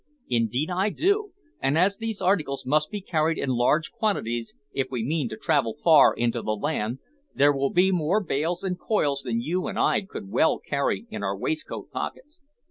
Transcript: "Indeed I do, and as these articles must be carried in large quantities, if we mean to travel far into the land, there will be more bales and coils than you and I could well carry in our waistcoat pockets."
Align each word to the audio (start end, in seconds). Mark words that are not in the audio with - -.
"Indeed 0.29 0.71
I 0.71 0.89
do, 0.89 1.33
and 1.59 1.77
as 1.77 1.97
these 1.97 2.23
articles 2.23 2.65
must 2.65 2.89
be 2.89 3.01
carried 3.01 3.37
in 3.37 3.49
large 3.51 3.91
quantities, 3.91 4.55
if 4.73 4.87
we 4.89 5.03
mean 5.03 5.29
to 5.29 5.37
travel 5.37 5.75
far 5.83 6.11
into 6.15 6.41
the 6.41 6.55
land, 6.55 6.97
there 7.35 7.53
will 7.53 7.69
be 7.69 7.91
more 7.91 8.19
bales 8.19 8.63
and 8.63 8.79
coils 8.79 9.21
than 9.21 9.41
you 9.41 9.67
and 9.67 9.77
I 9.77 10.01
could 10.01 10.31
well 10.31 10.57
carry 10.57 11.05
in 11.11 11.21
our 11.21 11.37
waistcoat 11.37 11.91
pockets." 11.91 12.41